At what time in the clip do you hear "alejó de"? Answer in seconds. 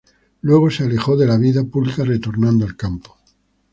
0.85-1.27